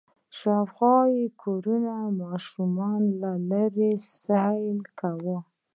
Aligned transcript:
د 0.03 0.03
شاوخوا 0.39 0.97
کورونو 1.43 1.93
ماشومانو 2.21 3.09
له 3.21 3.31
لېرې 3.49 3.91
سيل 4.25 4.77
کوه. 4.99 5.37